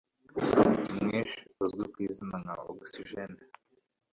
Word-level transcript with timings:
mwishi 1.03 1.41
uzwi 1.63 1.83
kwizina 1.93 2.35
nka 2.43 2.53
oxygene 2.71 3.39